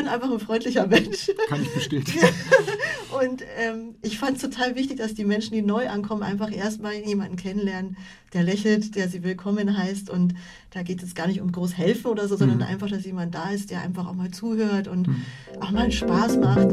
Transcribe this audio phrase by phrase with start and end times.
[0.00, 1.30] bin einfach ein freundlicher Mensch.
[1.48, 2.20] Kann ich bestätigen.
[3.20, 6.94] Und ähm, ich fand es total wichtig, dass die Menschen, die neu ankommen, einfach erstmal
[6.94, 7.98] jemanden kennenlernen,
[8.32, 10.08] der lächelt, der sie willkommen heißt.
[10.08, 10.34] Und
[10.70, 12.64] da geht es gar nicht um groß helfen oder so, sondern mhm.
[12.64, 15.22] einfach, dass jemand da ist, der einfach auch mal zuhört und mhm.
[15.60, 16.68] auch mal Spaß macht.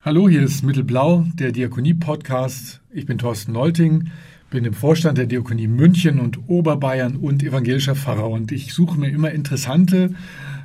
[0.00, 2.80] Hallo, hier ist Mittelblau, der Diakonie-Podcast.
[2.90, 4.10] Ich bin Thorsten Nolting
[4.54, 8.30] bin im Vorstand der Diakonie München und Oberbayern und evangelischer Pfarrer.
[8.30, 10.14] Und ich suche mir immer interessante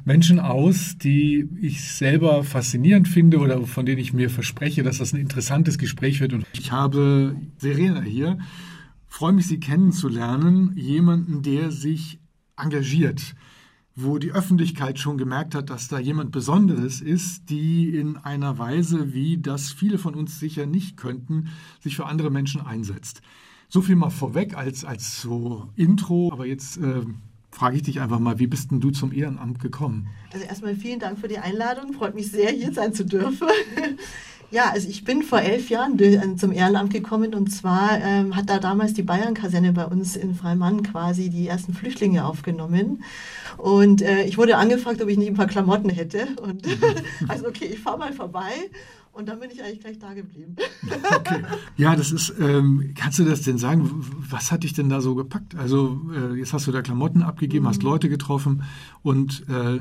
[0.06, 5.12] Menschen aus, die ich selber faszinierend finde oder von denen ich mir verspreche, dass das
[5.12, 6.34] ein interessantes Gespräch wird.
[6.34, 8.38] Und ich habe Serena hier,
[9.08, 10.74] freue mich, Sie kennenzulernen.
[10.76, 12.20] Jemanden, der sich
[12.58, 13.34] engagiert
[14.02, 19.14] wo die Öffentlichkeit schon gemerkt hat, dass da jemand Besonderes ist, die in einer Weise,
[19.14, 21.50] wie das viele von uns sicher nicht könnten,
[21.82, 23.22] sich für andere Menschen einsetzt.
[23.72, 27.04] So viel mal vorweg als, als so Intro, aber jetzt äh,
[27.52, 30.08] frage ich dich einfach mal, wie bist denn du zum Ehrenamt gekommen?
[30.34, 33.48] Also erstmal vielen Dank für die Einladung, freut mich sehr, hier sein zu dürfen.
[34.52, 38.50] Ja, also ich bin vor elf Jahren äh, zum Ehrenamt gekommen und zwar ähm, hat
[38.50, 43.04] da damals die Bayern-Kaserne bei uns in Freimann quasi die ersten Flüchtlinge aufgenommen.
[43.58, 46.26] Und äh, ich wurde angefragt, ob ich nicht ein paar Klamotten hätte.
[46.42, 46.68] Und
[47.28, 48.52] also okay, ich fahre mal vorbei
[49.12, 50.56] und dann bin ich eigentlich gleich da geblieben.
[51.16, 51.44] Okay.
[51.76, 54.06] Ja, das ist, ähm, kannst du das denn sagen?
[54.30, 55.56] Was hat dich denn da so gepackt?
[55.56, 57.70] Also, äh, jetzt hast du da Klamotten abgegeben, mhm.
[57.70, 58.64] hast Leute getroffen
[59.02, 59.80] und äh,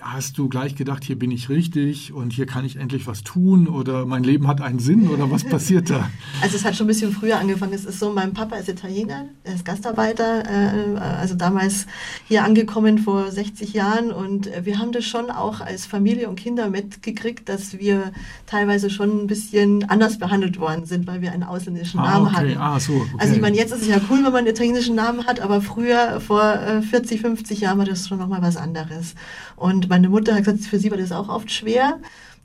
[0.00, 3.68] hast du gleich gedacht, hier bin ich richtig und hier kann ich endlich was tun
[3.68, 6.10] oder mein Leben hat einen Sinn oder was passiert da?
[6.42, 7.72] Also es hat schon ein bisschen früher angefangen.
[7.72, 11.86] Es ist so, mein Papa ist Italiener, er ist Gastarbeiter, äh, also damals
[12.26, 16.68] hier angekommen vor 60 Jahren und wir haben das schon auch als Familie und Kinder
[16.68, 18.12] mitgekriegt, dass wir
[18.46, 22.36] teilweise schon ein bisschen anders behandelt worden sind, weil wir einen ausländischen ah, Namen okay.
[22.36, 22.58] hatten.
[22.58, 23.10] Ah, so, okay.
[23.18, 25.60] Also ich meine, jetzt ist es ja cool, wenn man einen italienischen Namen hat, aber
[25.60, 26.58] früher, vor
[26.90, 29.14] 40, äh, 50 Jahren war das schon nochmal was anderes.
[29.60, 31.98] Und meine Mutter hat gesagt, für sie war das auch oft schwer.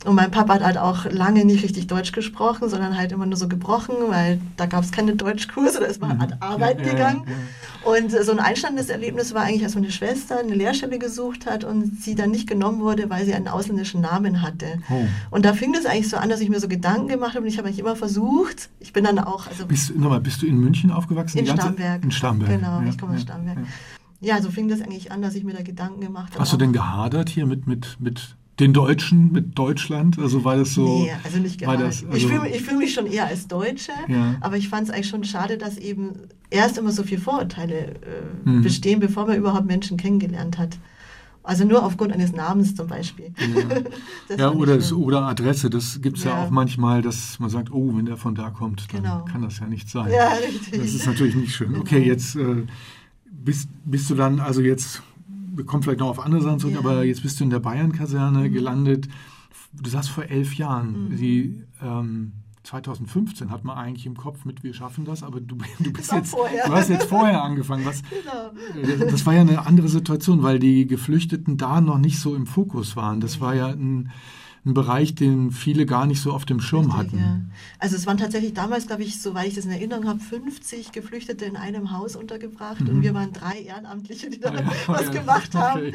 [0.03, 3.37] Und mein Papa hat halt auch lange nicht richtig Deutsch gesprochen, sondern halt immer nur
[3.37, 7.23] so gebrochen, weil da gab es keine Deutschkurse, da ist man halt arbeiten ja, gegangen.
[7.25, 7.97] Ja, ja.
[7.97, 12.03] Und so ein einstandes Erlebnis war eigentlich, als meine Schwester eine Lehrstelle gesucht hat und
[12.03, 14.65] sie dann nicht genommen wurde, weil sie einen ausländischen Namen hatte.
[14.89, 15.05] Oh.
[15.31, 17.47] Und da fing das eigentlich so an, dass ich mir so Gedanken gemacht habe und
[17.47, 19.47] ich habe eigentlich immer versucht, ich bin dann auch...
[19.47, 21.37] Also bist, nochmal, bist du in München aufgewachsen?
[21.37, 22.03] In Starnberg.
[22.03, 22.51] In Starnberg.
[22.51, 23.63] Genau, ich komme aus Starnberg ja,
[24.41, 26.39] so fing das eigentlich an, dass ich mir da Gedanken gemacht habe.
[26.39, 30.17] Hast du denn gehadert hier mit, mit, mit den Deutschen, mit Deutschland?
[30.19, 31.03] Also war das so?
[31.03, 31.87] Nee, also nicht gehadert.
[31.87, 34.35] Das, also ich fühle fühl mich schon eher als Deutsche, ja.
[34.41, 36.13] aber ich fand es eigentlich schon schade, dass eben
[36.49, 38.61] erst immer so viele Vorurteile äh, mhm.
[38.61, 40.77] bestehen, bevor man überhaupt Menschen kennengelernt hat.
[41.45, 43.31] Also nur aufgrund eines Namens zum Beispiel.
[44.29, 45.69] Ja, ja oder, oder Adresse.
[45.69, 46.31] Das gibt es ja.
[46.31, 46.43] ja.
[46.43, 49.25] auch manchmal, dass man sagt, oh, wenn der von da kommt, dann genau.
[49.25, 50.11] kann das ja nicht sein.
[50.11, 50.79] Ja, richtig.
[50.79, 51.75] Das ist natürlich nicht schön.
[51.75, 52.07] Okay, genau.
[52.07, 52.63] jetzt äh,
[53.45, 56.79] bist, bist du dann, also jetzt, wir kommen vielleicht noch auf andere Sachen zurück, ja.
[56.79, 58.53] aber jetzt bist du in der Bayern-Kaserne mhm.
[58.53, 59.07] gelandet.
[59.71, 61.17] Du sagst vor elf Jahren, mhm.
[61.17, 62.33] die ähm,
[62.63, 66.33] 2015 hat man eigentlich im Kopf mit, wir schaffen das, aber du, du bist jetzt,
[66.33, 67.85] du hast jetzt vorher angefangen.
[67.85, 68.51] Was, genau.
[68.81, 72.47] Äh, das war ja eine andere Situation, weil die Geflüchteten da noch nicht so im
[72.47, 73.21] Fokus waren.
[73.21, 74.11] Das war ja ein
[74.65, 77.17] ein Bereich, den viele gar nicht so auf dem Schirm Richtig, hatten.
[77.19, 77.39] Ja.
[77.79, 81.45] Also es waren tatsächlich damals, glaube ich, soweit ich das in Erinnerung habe, 50 Geflüchtete
[81.45, 82.89] in einem Haus untergebracht mhm.
[82.89, 85.57] und wir waren drei Ehrenamtliche, die da ja, was ja, gemacht okay.
[85.57, 85.91] haben.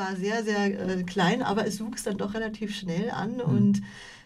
[0.00, 3.40] Es war sehr, sehr äh, klein, aber es wuchs dann doch relativ schnell an mhm.
[3.40, 3.82] und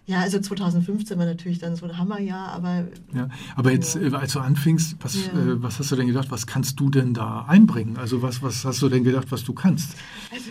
[0.07, 2.89] ja, also 2015 war natürlich dann so ein Hammerjahr, aber.
[3.15, 4.03] Ja, aber jetzt, ja.
[4.03, 5.33] Äh, als du anfingst, was, ja.
[5.33, 7.97] äh, was hast du denn gedacht, was kannst du denn da einbringen?
[7.97, 9.97] Also, was, was hast du denn gedacht, was du kannst?
[10.31, 10.51] Also,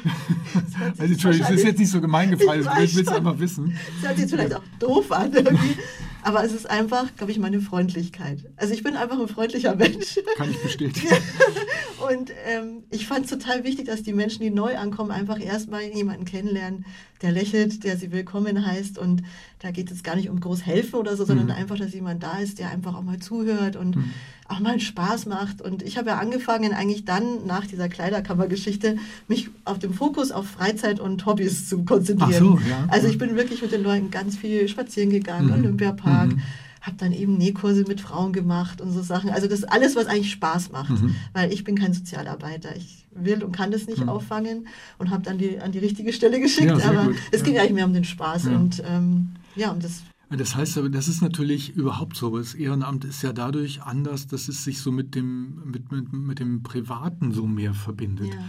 [0.98, 3.78] also, Entschuldigung, das ist jetzt nicht so gemein gefallen, ich will es einfach wissen.
[4.02, 5.76] Das hört sich jetzt vielleicht auch doof an, irgendwie.
[6.24, 8.40] Aber es ist einfach, glaube ich, meine Freundlichkeit.
[8.56, 10.20] Also ich bin einfach ein freundlicher Mensch.
[10.38, 11.16] Kann ich bestätigen.
[12.10, 15.84] Und ähm, ich fand es total wichtig, dass die Menschen, die neu ankommen, einfach erstmal
[15.84, 16.86] jemanden kennenlernen,
[17.24, 19.00] der lächelt, der sie willkommen heißt.
[19.00, 19.24] Und
[19.60, 21.54] da geht es gar nicht um groß helfen oder so, sondern mhm.
[21.54, 24.12] einfach, dass jemand da ist, der einfach auch mal zuhört und mhm.
[24.48, 25.62] auch mal Spaß macht.
[25.62, 28.98] Und ich habe ja angefangen, eigentlich dann nach dieser Kleiderkammergeschichte,
[29.28, 32.44] mich auf den Fokus auf Freizeit und Hobbys zu konzentrieren.
[32.44, 32.86] So, ja.
[32.90, 35.54] Also ich bin wirklich mit den Leuten ganz viel spazieren gegangen, mhm.
[35.54, 36.34] Olympiapark.
[36.84, 39.30] Habe dann eben Nähkurse mit Frauen gemacht und so Sachen.
[39.30, 41.16] Also das ist alles, was eigentlich Spaß macht, mhm.
[41.32, 42.76] weil ich bin kein Sozialarbeiter.
[42.76, 44.10] Ich will und kann das nicht mhm.
[44.10, 46.78] auffangen und habe dann die, an die richtige Stelle geschickt.
[46.78, 47.16] Ja, aber gut.
[47.32, 47.46] es ja.
[47.46, 48.52] ging eigentlich mehr um den Spaß ja.
[48.52, 52.38] und ähm, ja, um das das heißt aber, das ist natürlich überhaupt so.
[52.38, 56.40] Das Ehrenamt ist ja dadurch anders, dass es sich so mit dem, mit, mit, mit
[56.40, 58.34] dem Privaten so mehr verbindet.
[58.34, 58.40] Ja,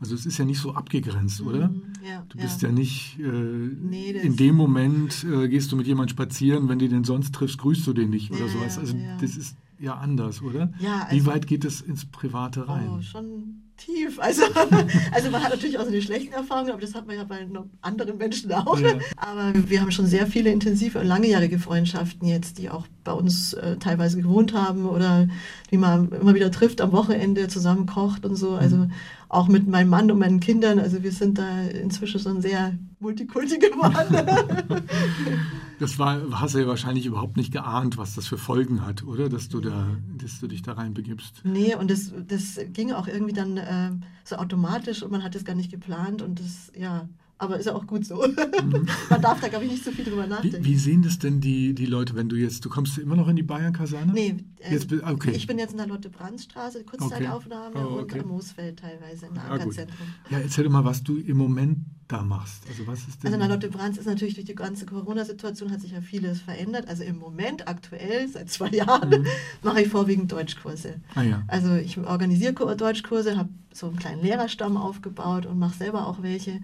[0.00, 1.68] also es ist ja nicht so abgegrenzt, oder?
[1.68, 5.76] Mhm, ja, du bist ja, ja nicht, äh, nee, in dem Moment äh, gehst du
[5.76, 8.78] mit jemandem spazieren, wenn du den sonst triffst, grüßt du den nicht oder sowas.
[8.78, 10.72] Also das ist ja anders, oder?
[10.78, 12.88] Ja, also, Wie weit geht es ins Private rein?
[12.88, 14.18] Oh, schon tief.
[14.20, 14.42] Also,
[15.12, 17.46] also man hat natürlich auch seine schlechten Erfahrungen, aber das hat man ja bei
[17.80, 18.78] anderen Menschen auch.
[18.78, 18.94] Ja.
[19.16, 23.54] Aber wir haben schon sehr viele intensive und langjährige Freundschaften jetzt, die auch bei uns
[23.54, 25.28] äh, teilweise gewohnt haben oder
[25.70, 28.54] die man immer wieder trifft am Wochenende, zusammen kocht und so.
[28.54, 28.92] Also mhm.
[29.28, 30.78] auch mit meinem Mann und meinen Kindern.
[30.78, 34.26] Also wir sind da inzwischen schon sehr Multikulti geworden.
[35.80, 39.30] das war, hast du ja wahrscheinlich überhaupt nicht geahnt, was das für Folgen hat, oder?
[39.30, 41.40] Dass du da, dass du dich da reinbegibst.
[41.44, 43.90] Nee, und das, das ging auch irgendwie dann äh,
[44.22, 47.74] so automatisch und man hat es gar nicht geplant und das, ja, aber ist ja
[47.74, 48.16] auch gut so.
[48.16, 48.86] Mhm.
[49.08, 50.62] Man darf da, glaube ich, nicht so viel drüber nachdenken.
[50.62, 53.28] Wie, wie, sehen das denn die, die Leute, wenn du jetzt, du kommst immer noch
[53.28, 54.12] in die Bayern-Kaserne?
[54.12, 55.30] Nee, äh, jetzt, okay.
[55.30, 57.86] ich bin jetzt in der Lotte-Brands-Straße, Kurzzeitaufnahme okay.
[57.88, 58.18] oh, okay.
[58.18, 60.06] und am Moosfeld teilweise im Ankerzentrum.
[60.28, 61.78] Ja, ja, erzähl doch mal, was du im Moment
[62.10, 62.62] da machst.
[62.68, 63.32] Also was ist denn?
[63.32, 66.40] Also in der Lotte Brands ist natürlich durch die ganze Corona-Situation hat sich ja vieles
[66.40, 66.88] verändert.
[66.88, 69.26] Also im Moment, aktuell, seit zwei Jahren, mhm.
[69.62, 71.00] mache ich vorwiegend Deutschkurse.
[71.14, 71.42] Ah, ja.
[71.46, 76.60] Also ich organisiere Deutschkurse, habe so einen kleinen Lehrerstamm aufgebaut und mache selber auch welche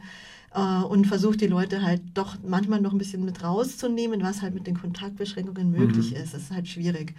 [0.56, 4.54] äh, und versucht die Leute halt doch manchmal noch ein bisschen mit rauszunehmen, was halt
[4.54, 6.16] mit den Kontaktbeschränkungen möglich mhm.
[6.16, 6.34] ist.
[6.34, 7.14] Das ist halt schwierig.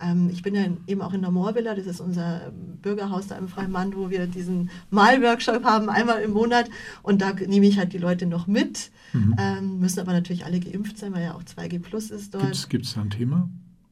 [0.00, 2.52] Ähm, ich bin ja eben auch in der Moorvilla, das ist unser
[2.82, 6.70] Bürgerhaus da im Freien wo wir diesen Malworkshop haben, einmal im Monat.
[7.02, 9.34] Und da nehme ich halt die Leute noch mit, mhm.
[9.38, 12.70] ähm, müssen aber natürlich alle geimpft sein, weil ja auch 2G Plus ist dort.
[12.70, 13.48] Gibt es da ein Thema?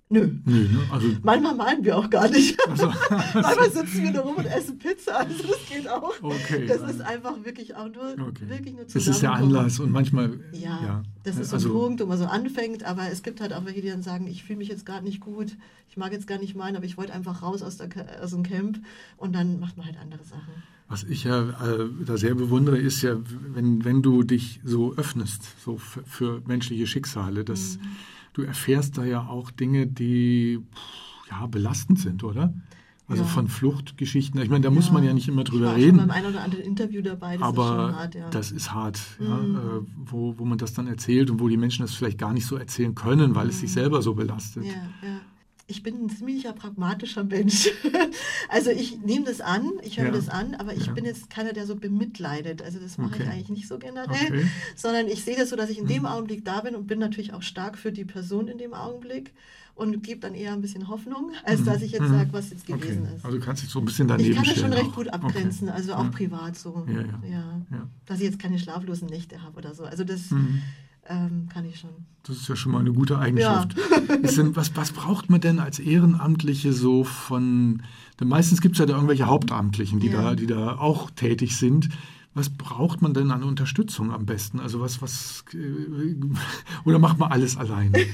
[0.08, 0.30] Nö.
[0.44, 0.78] Nö ne?
[0.92, 2.56] also Manchmal malen wir auch gar nicht.
[2.68, 5.18] Also, Manchmal sitzen wir nur rum und essen Pizza.
[5.18, 6.12] Also das geht auch.
[6.22, 8.48] Okay, das ist einfach wirklich auch nur, okay.
[8.48, 10.38] wirklich nur Das ist der Anlass und manchmal.
[10.52, 11.02] Ja, ja.
[11.24, 12.84] das ist so also, ein Punkt, wo man so anfängt.
[12.84, 15.20] Aber es gibt halt auch welche, die dann sagen, ich fühle mich jetzt gerade nicht
[15.20, 15.56] gut.
[15.88, 17.88] Ich mag jetzt gar nicht malen, aber ich wollte einfach raus aus, der,
[18.22, 18.78] aus dem Camp.
[19.16, 20.62] Und dann macht man halt andere Sachen.
[20.88, 23.16] Was ich ja äh, da sehr bewundere, ist ja,
[23.54, 27.78] wenn, wenn du dich so öffnest, so für, für menschliche Schicksale, dass.
[27.78, 27.96] Mhm
[28.36, 30.60] du erfährst da ja auch Dinge, die
[31.30, 32.52] ja, belastend sind, oder?
[33.08, 33.28] Also ja.
[33.28, 34.40] von Fluchtgeschichten.
[34.42, 34.74] Ich meine, da ja.
[34.74, 35.98] muss man ja nicht immer drüber ich war reden.
[35.98, 37.36] Schon beim einen oder anderen Interview dabei.
[37.36, 38.30] Das aber ist hart, ja.
[38.30, 39.26] das ist hart, mhm.
[39.26, 42.46] äh, wo, wo man das dann erzählt und wo die Menschen das vielleicht gar nicht
[42.46, 43.50] so erzählen können, weil mhm.
[43.50, 44.64] es sich selber so belastet.
[44.64, 44.72] Ja,
[45.02, 45.20] ja
[45.68, 47.68] ich bin ein ziemlicher pragmatischer Mensch.
[48.48, 50.12] also ich nehme das an, ich höre ja.
[50.12, 50.92] das an, aber ich ja.
[50.92, 52.62] bin jetzt keiner, der so bemitleidet.
[52.62, 53.22] Also das mache okay.
[53.24, 54.46] ich eigentlich nicht so generell, okay.
[54.76, 56.06] sondern ich sehe das so, dass ich in dem hm.
[56.06, 59.32] Augenblick da bin und bin natürlich auch stark für die Person in dem Augenblick
[59.74, 62.14] und gebe dann eher ein bisschen Hoffnung, als dass ich jetzt mhm.
[62.16, 63.14] sage, was jetzt gewesen okay.
[63.14, 63.24] ist.
[63.26, 65.68] Also du kannst dich so ein bisschen daneben Ich kann das schon recht gut abgrenzen,
[65.68, 66.86] also auch privat so.
[67.28, 67.60] Ja,
[68.06, 69.84] Dass ich jetzt keine schlaflosen Nächte habe oder so.
[69.84, 70.30] Also das...
[70.30, 70.62] Mhm
[71.08, 71.90] ähm, kann ich schon.
[72.24, 73.76] Das ist ja schon mal eine gute Eigenschaft.
[73.76, 74.16] Ja.
[74.36, 77.82] denn, was, was braucht man denn als Ehrenamtliche so von,
[78.20, 80.22] denn meistens gibt es ja da irgendwelche Hauptamtlichen, die, ja.
[80.22, 81.88] da, die da auch tätig sind.
[82.34, 84.60] Was braucht man denn an Unterstützung am besten?
[84.60, 86.16] Also was, was, äh,
[86.84, 87.98] oder macht man alles alleine?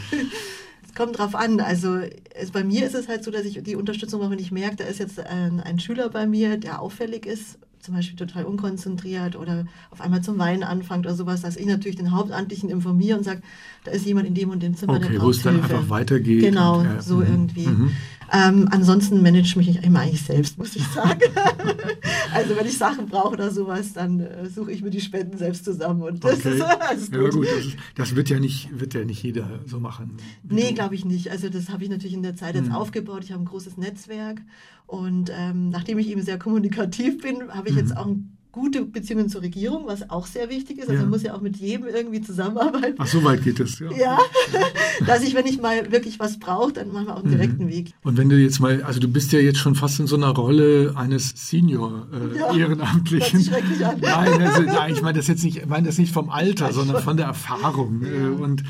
[0.85, 1.59] Es kommt drauf an.
[1.61, 2.01] Also
[2.35, 4.77] es, bei mir ist es halt so, dass ich die Unterstützung brauche, wenn ich merke,
[4.77, 9.37] da ist jetzt ein, ein Schüler bei mir, der auffällig ist zum Beispiel total unkonzentriert
[9.37, 13.25] oder auf einmal zum Weinen anfängt oder sowas, dass ich natürlich den Hauptamtlichen informiere und
[13.25, 13.43] sage,
[13.85, 15.89] da ist jemand in dem und dem Zimmer, okay, der braucht wo es dann einfach
[15.89, 16.43] weitergeht.
[16.43, 17.67] Genau, und, ja, so mh, irgendwie.
[17.67, 17.91] Mh.
[18.35, 21.21] Ähm, ansonsten manage mich immer eigentlich selbst, muss ich sagen.
[22.35, 25.67] also wenn ich Sachen brauche oder sowas, dann äh, suche ich mir die Spenden selbst
[25.67, 26.49] zusammen und das okay.
[26.57, 27.21] ist alles gut.
[27.21, 30.17] Ja, gut das, ist, das, wird, ja nicht, wird ja nicht jeder so machen.
[30.45, 31.31] Nee, glaube ich nicht.
[31.31, 32.75] Also das habe ich natürlich in der Zeit jetzt mhm.
[32.75, 33.23] aufgebaut.
[33.25, 34.41] Ich habe ein großes Netzwerk
[34.87, 37.81] und ähm, nachdem ich eben sehr kommunikativ bin, habe ich mhm.
[37.81, 40.89] jetzt auch ein gute Beziehungen zur Regierung, was auch sehr wichtig ist.
[40.89, 41.01] Also ja.
[41.01, 42.97] man muss ja auch mit jedem irgendwie zusammenarbeiten.
[42.99, 43.91] Ach, so weit geht es, ja.
[43.93, 44.19] Ja,
[45.07, 47.71] dass ich, wenn ich mal wirklich was brauche, dann machen wir auch einen direkten mhm.
[47.71, 47.95] Weg.
[48.03, 50.29] Und wenn du jetzt mal, also du bist ja jetzt schon fast in so einer
[50.29, 53.41] Rolle eines Senior-Ehrenamtlichen.
[53.41, 53.99] Äh, ja, schrecklich an.
[54.01, 57.03] Nein, also, nein, ich meine das jetzt nicht, ich meine das nicht vom Alter, sondern
[57.03, 58.03] von der Erfahrung.
[58.05, 58.11] Ja.
[58.11, 58.63] Äh, und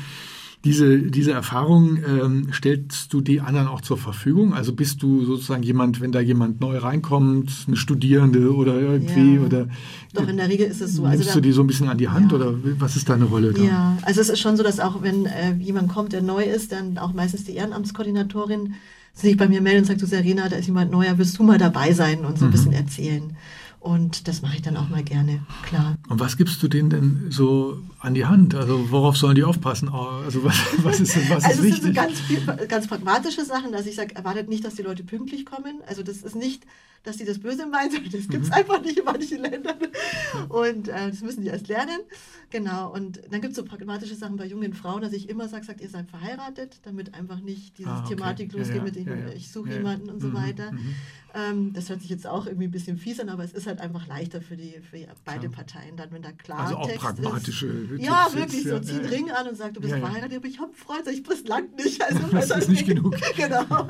[0.63, 4.53] diese, diese Erfahrung ähm, stellst du die anderen auch zur Verfügung?
[4.53, 9.35] Also bist du sozusagen jemand, wenn da jemand neu reinkommt, eine Studierende oder irgendwie?
[9.35, 9.41] Ja.
[9.41, 9.67] Oder,
[10.13, 11.01] Doch, in der Regel ist es so.
[11.01, 12.37] Nimmst also da, du die so ein bisschen an die Hand ja.
[12.37, 13.61] oder was ist deine Rolle da?
[13.61, 16.71] Ja, also es ist schon so, dass auch wenn äh, jemand kommt, der neu ist,
[16.71, 18.75] dann auch meistens die Ehrenamtskoordinatorin
[19.13, 21.57] sich bei mir meldet und sagt, du Serena, da ist jemand neuer, willst du mal
[21.57, 22.53] dabei sein und so ein mhm.
[22.53, 23.35] bisschen erzählen?
[23.83, 25.97] Und das mache ich dann auch mal gerne, klar.
[26.07, 28.55] Und was gibst du denen denn so an die Hand?
[28.55, 29.89] Also worauf sollen die aufpassen?
[29.89, 31.99] Also was, was ist, was also ist wichtig?
[31.99, 35.03] Also so ganz, viel, ganz pragmatische Sachen, dass ich sage, erwartet nicht, dass die Leute
[35.03, 35.81] pünktlich kommen.
[35.85, 36.63] Also das ist nicht,
[37.03, 38.53] dass die das Böse meinen, sondern das gibt es mhm.
[38.53, 39.75] einfach nicht in manchen Ländern.
[40.47, 41.99] Und äh, das müssen die erst lernen.
[42.51, 42.93] Genau.
[42.93, 45.81] Und dann gibt es so pragmatische Sachen bei jungen Frauen, dass ich immer sage, sagt,
[45.81, 48.15] ihr seid verheiratet, damit einfach nicht diese ah, okay.
[48.15, 48.83] Thematik losgeht ja, ja.
[48.83, 50.35] mit dem, ja, ich suche jemanden und so mhm.
[50.35, 50.71] weiter.
[50.71, 50.95] Mhm.
[51.35, 53.72] Ähm, das hört sich jetzt auch irgendwie ein bisschen fies an, aber es ist halt
[53.81, 58.03] einfach leichter für, die, für beide Parteien dann, wenn da klar Also auch pragmatische ist.
[58.03, 60.71] Ja, wirklich, so zieh einen Ring an und sagt, du bist verheiratet, aber ich habe
[60.71, 62.01] einen Freund, ich, bis lang nicht.
[62.01, 63.15] Also das ist nicht genug.
[63.35, 63.87] genau.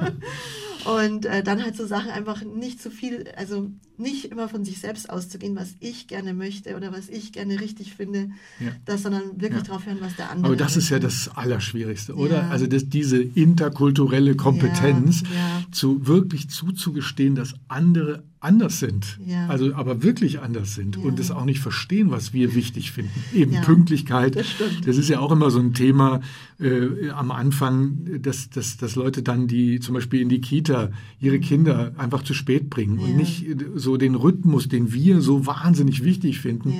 [0.85, 4.79] Und äh, dann halt so Sachen einfach nicht zu viel, also nicht immer von sich
[4.79, 8.71] selbst auszugehen, was ich gerne möchte oder was ich gerne richtig finde, ja.
[8.85, 9.73] das, sondern wirklich ja.
[9.73, 12.43] drauf hören, was der andere Aber das ist ja das Allerschwierigste, oder?
[12.43, 12.49] Ja.
[12.49, 15.23] Also das, diese interkulturelle Kompetenz,
[15.71, 21.45] zu wirklich zuzugestehen, dass andere anders sind, also aber wirklich anders sind und es auch
[21.45, 23.23] nicht verstehen, was wir wichtig finden.
[23.33, 24.35] Eben Pünktlichkeit.
[24.35, 24.47] Das,
[24.85, 26.19] das, ist ja auch immer so ein Thema
[26.59, 30.72] äh, am Anfang, dass, dass, dass Leute dann die zum Beispiel in die Kita
[31.19, 36.03] ihre Kinder einfach zu spät bringen und nicht so den Rhythmus, den wir so wahnsinnig
[36.03, 36.73] wichtig finden,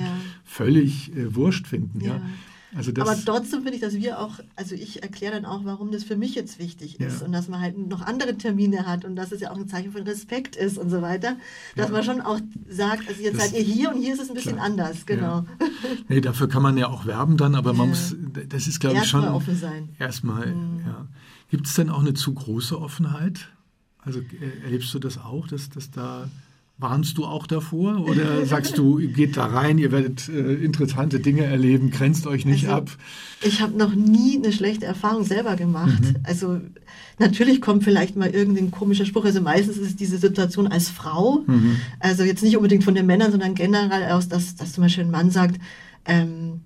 [0.44, 2.00] völlig äh, wurscht finden.
[2.00, 2.20] Ja.
[2.76, 6.02] Also Aber trotzdem finde ich, dass wir auch, also ich erkläre dann auch, warum das
[6.02, 7.26] für mich jetzt wichtig ist ja.
[7.26, 9.92] und dass man halt noch andere Termine hat und dass es ja auch ein Zeichen
[9.92, 11.36] von Respekt ist und so weiter,
[11.76, 11.92] dass ja.
[11.92, 14.34] man schon auch sagt, also jetzt das, seid ihr hier und hier ist es ein
[14.34, 14.66] bisschen klar.
[14.66, 15.24] anders, genau.
[15.24, 15.46] Ja.
[16.08, 18.16] Nee, dafür kann man ja auch werben dann, aber man muss,
[18.48, 19.20] das ist glaube ich schon.
[19.20, 19.88] Erstmal offen sein.
[19.98, 20.80] Erstmal, mhm.
[20.84, 21.06] ja.
[21.50, 23.48] Gibt es denn auch eine zu große Offenheit?
[24.04, 26.28] Also äh, erlebst du das auch, dass, dass da
[26.76, 31.44] Warnst du auch davor oder sagst du, geht da rein, ihr werdet äh, interessante Dinge
[31.44, 32.90] erleben, grenzt euch nicht also, ab?
[33.42, 36.00] Ich habe noch nie eine schlechte Erfahrung selber gemacht.
[36.00, 36.16] Mhm.
[36.24, 36.60] Also
[37.20, 39.24] natürlich kommt vielleicht mal irgendein komischer Spruch.
[39.24, 41.76] Also meistens ist diese Situation als Frau, mhm.
[42.00, 45.12] also jetzt nicht unbedingt von den Männern, sondern generell aus, dass, dass zum Beispiel ein
[45.12, 45.60] Mann sagt,
[46.06, 46.62] ähm,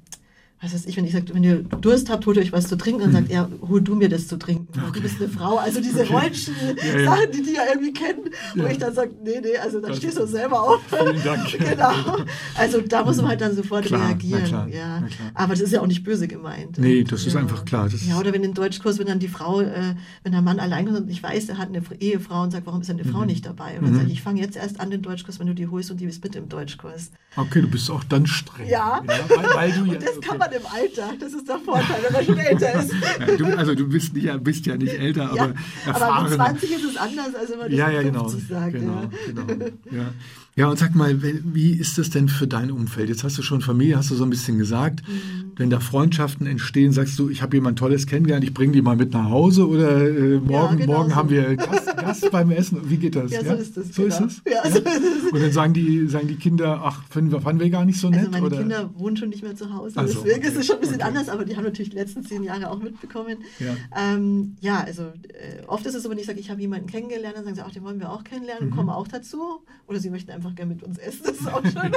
[0.60, 3.00] was weiß ich, wenn ich sage, wenn ihr Durst habt, holt euch was zu trinken,
[3.00, 4.66] dann sagt er, hol du mir das zu trinken.
[4.76, 4.90] Okay.
[4.94, 5.56] Du bist eine Frau.
[5.56, 6.12] Also diese okay.
[6.12, 7.04] Reutschen ja, ja.
[7.04, 8.70] Sachen, die die ja irgendwie kennen, wo ja.
[8.70, 10.80] ich dann sage, nee, nee, also dann stehst du selber auf.
[10.88, 11.48] Vielen Dank.
[11.58, 12.24] genau.
[12.56, 14.44] Also da muss man halt dann sofort klar, reagieren.
[14.44, 15.02] Klar, ja.
[15.34, 16.76] Aber das ist ja auch nicht böse gemeint.
[16.78, 17.88] Nee, das ist einfach klar.
[17.88, 20.88] Das ja, oder wenn im Deutschkurs, wenn dann die Frau, äh, wenn der Mann allein
[20.88, 23.10] ist und ich weiß, er hat eine Ehefrau und sagt, warum ist eine mhm.
[23.10, 23.78] Frau nicht dabei?
[23.78, 23.96] Und dann mhm.
[23.98, 26.06] sage ich, ich fange jetzt erst an den Deutschkurs, wenn du die holst und die
[26.06, 27.12] bist mit im Deutschkurs.
[27.36, 28.68] Okay, du bist auch dann streng.
[28.68, 30.26] Ja, weil, weil du und das okay.
[30.26, 31.12] kann man im Alter.
[31.18, 32.92] Das ist der Vorteil, wenn man schon älter ist.
[32.92, 35.54] Ja, du, also du bist, nicht, bist ja nicht älter, ja, aber
[35.86, 36.02] erfahren.
[36.02, 38.72] Aber mit 20 ist es anders, als wenn man das ja, ja, genau, sagt.
[38.72, 40.12] Genau, genau, ja.
[40.58, 43.08] Ja, und sag mal, wie ist das denn für dein Umfeld?
[43.08, 45.04] Jetzt hast du schon Familie, hast du so ein bisschen gesagt.
[45.06, 45.52] Mhm.
[45.54, 48.96] Wenn da Freundschaften entstehen, sagst du, ich habe jemand Tolles kennengelernt, ich bringe die mal
[48.96, 51.14] mit nach Hause oder äh, morgen, ja, genau morgen so.
[51.16, 52.80] haben wir Gast, Gast, beim Essen.
[52.90, 53.30] Wie geht das?
[53.30, 53.94] Ja, so ist das.
[53.94, 54.16] So genau.
[54.16, 54.52] ist es?
[54.52, 55.32] Ja, so ist es.
[55.32, 58.10] Und dann sagen die, sagen die Kinder, ach, fanden wir, fanden wir gar nicht so
[58.10, 58.20] nett?
[58.20, 58.58] Also meine oder?
[58.58, 60.48] Kinder wohnen schon nicht mehr zu Hause, also, deswegen okay.
[60.48, 61.04] ist es schon ein bisschen okay.
[61.04, 63.38] anders, aber die haben natürlich die letzten zehn Jahre auch mitbekommen.
[63.60, 66.88] Ja, ähm, ja also äh, oft ist es so, wenn ich sage, ich habe jemanden
[66.88, 68.74] kennengelernt, dann sagen sie, ach, den wollen wir auch kennenlernen, mhm.
[68.74, 69.60] kommen auch dazu.
[69.86, 71.92] Oder sie möchten einfach gerne mit uns essen das ist auch schön.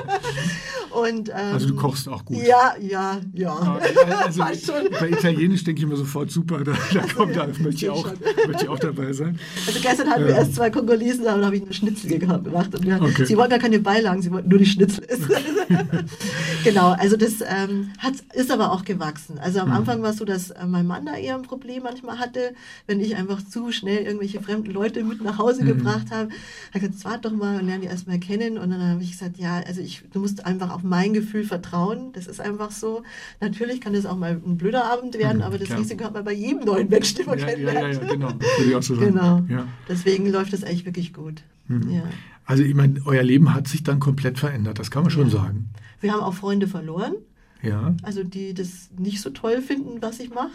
[0.91, 2.37] Und, ähm, also du kochst auch gut.
[2.37, 3.79] Ja, ja, ja.
[4.25, 4.43] Also,
[4.99, 8.05] bei Italienisch denke ich mir sofort super, da, da kommt da, möchte ich, auch,
[8.47, 9.39] möchte ich auch dabei sein.
[9.67, 12.75] Also gestern hatten wir erst zwei Kongolesen, da habe ich eine Schnitzel gemacht.
[12.75, 13.25] Und wir, okay.
[13.25, 15.29] Sie wollten gar keine Beilagen, sie wollten nur die Schnitzel essen.
[16.63, 19.39] genau, also das ähm, hat, ist aber auch gewachsen.
[19.39, 19.75] Also am mhm.
[19.75, 22.53] Anfang war es so, dass äh, mein Mann da eher ein Problem manchmal hatte,
[22.87, 25.67] wenn ich einfach zu schnell irgendwelche fremden Leute mit nach Hause mhm.
[25.67, 26.29] gebracht habe.
[26.73, 28.40] Er hat gesagt, warte doch mal und lerne die erstmal kennen.
[28.49, 32.11] Und dann habe ich gesagt, ja, also ich, du musst einfach auf mein Gefühl vertrauen.
[32.13, 33.03] Das ist einfach so.
[33.39, 35.79] Natürlich kann das auch mal ein blöder Abend werden, mhm, aber das klar.
[35.79, 37.95] Risiko hat man bei jedem neuen Menschen, den man ja, kennenlernt.
[37.95, 38.27] Ja, ja, genau.
[38.29, 39.07] Würde ich auch so sagen.
[39.07, 39.43] Genau.
[39.49, 39.67] Ja.
[39.87, 41.43] Deswegen läuft das eigentlich wirklich gut.
[41.67, 41.91] Mhm.
[41.91, 42.03] Ja.
[42.45, 45.69] Also ich meine, euer Leben hat sich dann komplett verändert, das kann man schon sagen.
[46.01, 47.13] Wir haben auch Freunde verloren.
[47.61, 47.95] Ja.
[48.01, 50.49] Also die das nicht so toll finden, was ich mache.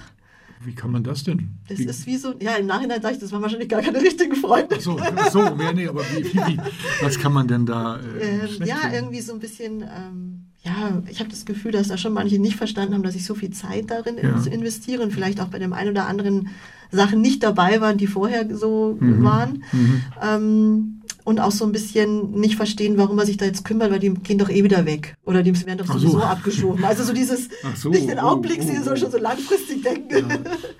[0.65, 1.59] Wie kann man das denn?
[1.69, 1.85] Das wie?
[1.85, 4.77] ist wie so, ja, im Nachhinein sage ich, das waren wahrscheinlich gar keine richtigen Freunde.
[4.77, 4.99] Ach so,
[5.31, 6.59] so mehr, nee, aber wie, wie,
[7.03, 7.99] was kann man denn da?
[7.99, 11.97] Äh, ähm, ja, irgendwie so ein bisschen, ähm, ja, ich habe das Gefühl, dass da
[11.97, 14.43] schon manche nicht verstanden haben, dass ich so viel Zeit darin ja.
[14.51, 16.49] investiere und vielleicht auch bei dem einen oder anderen
[16.91, 19.23] Sachen nicht dabei waren, die vorher so mhm.
[19.23, 19.65] waren.
[19.73, 20.03] Mhm.
[20.23, 20.96] Ähm,
[21.27, 24.15] und auch so ein bisschen nicht verstehen, warum er sich da jetzt kümmert, weil die
[24.15, 25.17] gehen doch eh wieder weg.
[25.25, 26.23] Oder die werden doch sowieso so.
[26.23, 26.85] abgeschoben.
[26.85, 30.31] Also so dieses so, nicht den Augenblick oh, sehen, sondern schon so langfristig denken.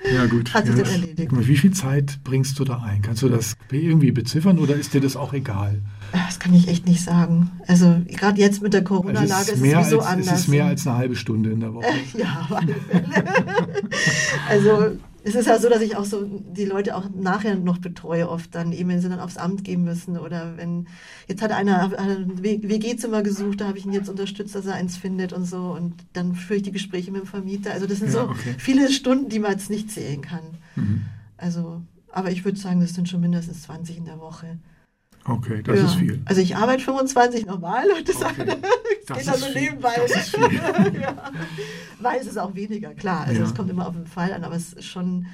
[0.05, 0.55] Ja, ja gut.
[0.55, 0.85] Hat sich ja.
[0.85, 1.33] dann erledigt.
[1.33, 3.03] Wie viel Zeit bringst du da ein?
[3.03, 5.83] Kannst du das irgendwie beziffern oder ist dir das auch egal?
[6.13, 7.51] Das kann ich echt nicht sagen.
[7.67, 10.33] Also gerade jetzt mit der Corona-Lage also ist es sowieso als, anders.
[10.33, 11.87] Es ist mehr als eine halbe Stunde in der Woche.
[12.17, 13.05] ja, auf alle Fälle.
[14.49, 18.31] also es ist ja so, dass ich auch so die Leute auch nachher noch betreue,
[18.31, 20.87] oft dann eben, wenn sie dann aufs Amt gehen müssen oder wenn,
[21.27, 24.97] jetzt hat einer ein WG-Zimmer gesucht, da habe ich ihn jetzt unterstützt, dass er eins
[24.97, 27.73] findet und so und dann führe ich die Gespräche mit dem Vermieter.
[27.73, 28.55] Also das sind ja, so okay.
[28.57, 30.45] viele Stunden, die man jetzt nicht zählen kann.
[30.77, 31.03] Mhm.
[31.37, 34.59] Also, aber ich würde sagen, das sind schon mindestens 20 in der Woche.
[35.29, 35.85] Okay, das ja.
[35.87, 36.23] ist viel.
[36.25, 38.57] Also ich arbeite 25 normal und das, okay.
[39.07, 39.95] das geht dann so nebenbei.
[40.09, 40.33] Das
[41.01, 41.33] ja.
[42.01, 43.25] Weil es ist auch weniger, klar.
[43.27, 45.27] Also es kommt immer auf den Fall an, aber es ist schon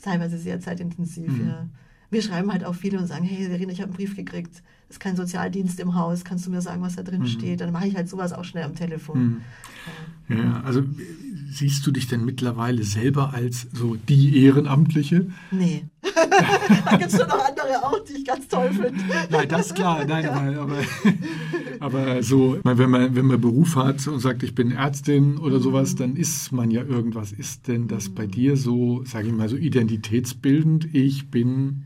[0.00, 1.32] teilweise sehr zeitintensiv.
[1.32, 1.48] Mhm.
[1.48, 1.66] Ja.
[2.10, 4.98] Wir schreiben halt auch viele und sagen, hey Serena, ich habe einen Brief gekriegt, ist
[4.98, 7.26] kein Sozialdienst im Haus, kannst du mir sagen, was da drin mhm.
[7.28, 7.60] steht?
[7.60, 9.42] Dann mache ich halt sowas auch schnell am Telefon.
[10.28, 10.36] Mhm.
[10.36, 10.82] Ja, also
[11.50, 15.26] siehst du dich denn mittlerweile selber als so die Ehrenamtliche?
[15.50, 15.86] Nee.
[16.84, 18.94] da gibt es schon noch andere auch, die ich ganz toll finde.
[19.30, 20.04] Nein, das ist klar.
[20.04, 20.32] Nein, ja.
[20.32, 20.78] aber, aber,
[21.80, 25.62] aber, so, wenn man, wenn man Beruf hat und sagt, ich bin Ärztin oder mhm.
[25.62, 27.32] sowas, dann ist man ja irgendwas.
[27.32, 28.30] Ist denn das bei mhm.
[28.30, 30.94] dir so, sage ich mal, so identitätsbildend?
[30.94, 31.84] Ich bin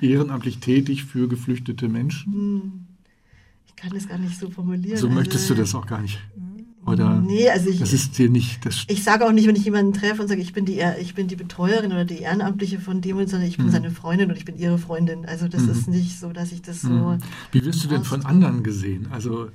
[0.00, 2.32] ehrenamtlich tätig für geflüchtete Menschen?
[2.32, 2.72] Mhm.
[3.66, 4.98] Ich kann das gar nicht so formulieren.
[4.98, 6.18] So also, möchtest du das auch gar nicht.
[6.86, 8.64] Oder nee, also ich, das ist dir nicht.
[8.64, 11.16] Das ich sage auch nicht, wenn ich jemanden treffe und sage, ich bin die, ich
[11.16, 13.70] bin die Betreuerin oder die Ehrenamtliche von dem, sondern ich bin mhm.
[13.70, 15.26] seine Freundin und ich bin ihre Freundin.
[15.26, 15.70] Also das mhm.
[15.70, 16.90] ist nicht so, dass ich das so.
[16.90, 17.18] Mhm.
[17.50, 19.08] Wie wirst du denn von anderen gesehen?
[19.10, 19.48] Also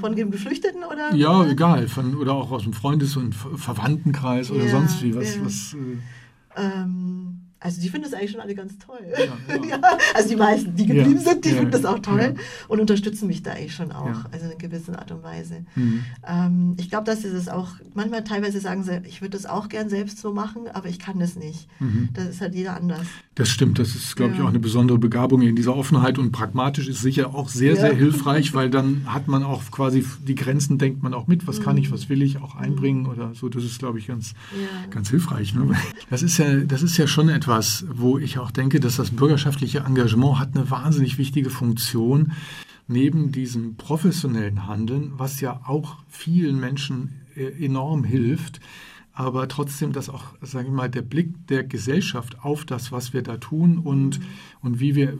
[0.00, 1.14] von dem Geflüchteten oder?
[1.14, 1.86] Ja, egal.
[1.86, 5.14] Von, oder auch aus dem Freundes- und Verwandtenkreis oder ja, sonst wie.
[5.14, 5.44] Was, ja.
[5.44, 8.98] was äh, ähm, also die finden das eigentlich schon alle ganz toll.
[9.10, 9.64] Ja, ja.
[9.70, 9.80] ja,
[10.14, 12.34] also die meisten, die geblieben sind, die finden das auch toll
[12.68, 15.64] und unterstützen mich da eigentlich schon auch, also in einer gewissen Art und Weise.
[15.74, 16.04] Mhm.
[16.28, 19.70] Ähm, ich glaube, dass sie das auch, manchmal teilweise sagen sie, ich würde das auch
[19.70, 21.66] gern selbst so machen, aber ich kann das nicht.
[21.80, 22.10] Mhm.
[22.12, 23.06] Das ist halt jeder anders.
[23.34, 26.86] Das stimmt, das ist, glaube ich, auch eine besondere Begabung in dieser Offenheit und pragmatisch
[26.86, 31.02] ist sicher auch sehr, sehr hilfreich, weil dann hat man auch quasi die Grenzen, denkt
[31.02, 31.62] man auch mit, was mhm.
[31.62, 31.94] kann ich, mhm.
[31.94, 33.08] was will ich auch einbringen mhm.
[33.08, 33.48] oder so.
[33.48, 34.34] Das ist, glaube ich, ganz,
[34.90, 35.54] ganz hilfreich.
[35.54, 35.74] Ne?
[36.10, 39.12] Das ist ja, das ist ja schon etwas, etwas, wo ich auch denke, dass das
[39.12, 42.32] bürgerschaftliche Engagement hat eine wahnsinnig wichtige Funktion
[42.88, 48.58] neben diesem professionellen Handeln, was ja auch vielen Menschen äh, enorm hilft,
[49.16, 53.22] aber trotzdem, dass auch, sage ich mal, der Blick der Gesellschaft auf das, was wir
[53.22, 54.18] da tun und,
[54.60, 55.16] und wie wir,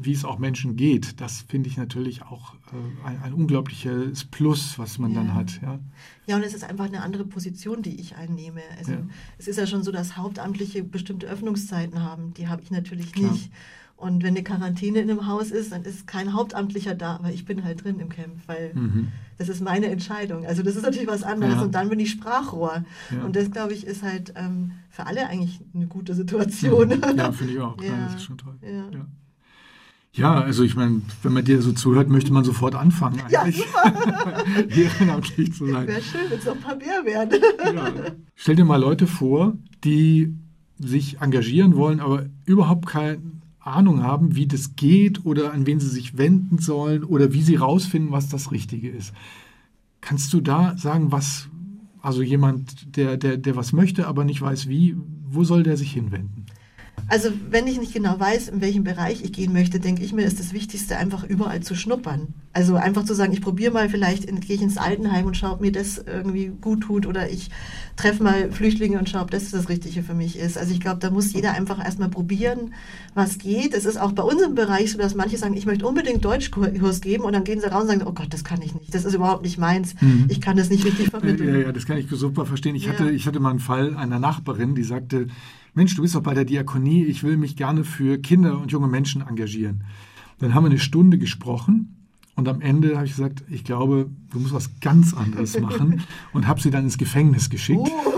[0.00, 4.78] wie es auch Menschen geht, das finde ich natürlich auch äh, ein, ein, unglaubliches Plus,
[4.78, 5.18] was man ja.
[5.18, 5.60] dann hat.
[5.60, 5.80] Ja.
[6.26, 8.60] ja, und es ist einfach eine andere Position, die ich einnehme.
[8.78, 9.06] Also ja.
[9.38, 12.34] es ist ja schon so, dass Hauptamtliche bestimmte Öffnungszeiten haben.
[12.34, 13.32] Die habe ich natürlich Klar.
[13.32, 13.50] nicht.
[14.02, 17.44] Und wenn eine Quarantäne in einem Haus ist, dann ist kein Hauptamtlicher da, aber ich
[17.44, 19.08] bin halt drin im Camp, weil mhm.
[19.38, 20.44] das ist meine Entscheidung.
[20.44, 21.54] Also das ist natürlich was anderes.
[21.54, 21.62] Ja.
[21.62, 22.84] Und dann bin ich Sprachrohr.
[23.12, 23.24] Ja.
[23.24, 26.88] Und das, glaube ich, ist halt ähm, für alle eigentlich eine gute Situation.
[26.88, 27.16] Mhm.
[27.16, 27.80] Ja, finde ich auch.
[27.80, 28.06] Ja.
[28.06, 28.58] das ist schon toll.
[30.14, 30.34] Ja.
[30.34, 33.64] Also ich meine, wenn man dir so zuhört, möchte man sofort anfangen eigentlich.
[33.72, 35.86] Ja, Ehrenamtlich zu sein.
[35.86, 37.30] Wäre schön, wenn es noch ein paar mehr wären.
[37.72, 37.92] ja.
[38.34, 40.34] Stell dir mal Leute vor, die
[40.80, 43.18] sich engagieren wollen, aber überhaupt keine
[43.64, 47.56] Ahnung haben, wie das geht oder an wen sie sich wenden sollen oder wie sie
[47.56, 49.12] rausfinden, was das Richtige ist.
[50.00, 51.48] Kannst du da sagen, was,
[52.00, 54.96] also jemand, der, der, der was möchte, aber nicht weiß wie,
[55.28, 56.41] wo soll der sich hinwenden?
[57.08, 60.22] Also wenn ich nicht genau weiß, in welchem Bereich ich gehen möchte, denke ich mir,
[60.22, 62.28] ist das Wichtigste einfach überall zu schnuppern.
[62.54, 65.60] Also einfach zu sagen, ich probiere mal, vielleicht gehe ich ins Altenheim und schaue, ob
[65.60, 67.50] mir das irgendwie gut tut oder ich
[67.96, 70.56] treffe mal Flüchtlinge und schaue, ob das das Richtige für mich ist.
[70.56, 72.72] Also ich glaube, da muss jeder einfach erstmal probieren,
[73.14, 73.74] was geht.
[73.74, 77.00] Es ist auch bei uns im Bereich so, dass manche sagen, ich möchte unbedingt Deutschkurs
[77.00, 78.94] geben und dann gehen sie raus und sagen, oh Gott, das kann ich nicht.
[78.94, 79.94] Das ist überhaupt nicht meins.
[80.00, 80.26] Mhm.
[80.28, 81.54] Ich kann das nicht richtig vermitteln.
[81.54, 82.74] Ja, ja, das kann ich super verstehen.
[82.74, 82.92] Ich, ja.
[82.92, 85.26] hatte, ich hatte mal einen Fall einer Nachbarin, die sagte,
[85.74, 88.88] Mensch, du bist doch bei der Diakonie, ich will mich gerne für Kinder und junge
[88.88, 89.84] Menschen engagieren.
[90.38, 92.02] Dann haben wir eine Stunde gesprochen
[92.34, 96.46] und am Ende habe ich gesagt, ich glaube, du musst was ganz anderes machen und
[96.46, 97.80] habe sie dann ins Gefängnis geschickt.
[97.82, 98.14] Oh,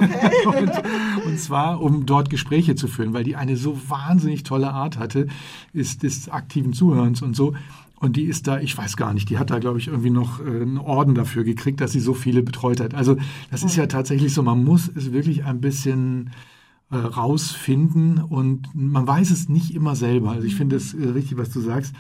[0.47, 0.47] okay.
[1.25, 4.99] und, und, zwar, um dort Gespräche zu führen, weil die eine so wahnsinnig tolle Art
[4.99, 5.27] hatte,
[5.73, 7.55] ist des aktiven Zuhörens und so.
[7.97, 10.41] Und die ist da, ich weiß gar nicht, die hat da, glaube ich, irgendwie noch
[10.41, 12.95] äh, einen Orden dafür gekriegt, dass sie so viele betreut hat.
[12.95, 13.17] Also
[13.51, 16.31] das ist ja tatsächlich so, man muss es wirklich ein bisschen
[16.95, 20.31] äh, rausfinden und man weiß es nicht immer selber.
[20.31, 21.93] Also ich finde es äh, richtig, was du sagst.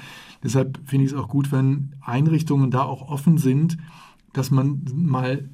[0.45, 3.77] Deshalb finde ich es auch gut, wenn Einrichtungen da auch offen sind,
[4.33, 5.49] dass man mal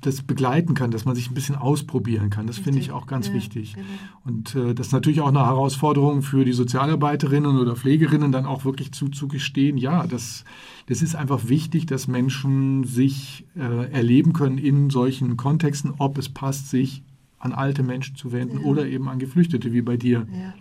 [0.00, 2.46] das begleiten kann, dass man sich ein bisschen ausprobieren kann.
[2.46, 3.74] Das finde ich auch ganz ja, wichtig.
[3.74, 3.86] Genau.
[4.24, 8.64] Und äh, das ist natürlich auch eine Herausforderung für die Sozialarbeiterinnen oder Pflegerinnen, dann auch
[8.64, 10.44] wirklich zuzugestehen, ja, das,
[10.86, 16.28] das ist einfach wichtig, dass Menschen sich äh, erleben können in solchen Kontexten, ob es
[16.28, 17.02] passt, sich
[17.38, 18.64] an alte Menschen zu wenden ja.
[18.64, 20.26] oder eben an Geflüchtete wie bei dir.
[20.32, 20.54] Ja.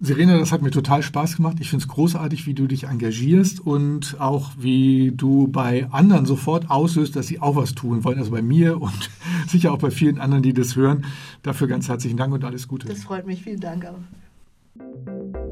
[0.00, 1.56] Serena, das hat mir total Spaß gemacht.
[1.60, 6.68] Ich finde es großartig, wie du dich engagierst und auch wie du bei anderen sofort
[6.68, 8.18] auslöst, dass sie auch was tun wollen.
[8.18, 9.10] Also bei mir und
[9.48, 11.04] sicher auch bei vielen anderen, die das hören.
[11.42, 12.88] Dafür ganz herzlichen Dank und alles Gute.
[12.88, 13.42] Das freut mich.
[13.42, 15.42] Vielen Dank auch.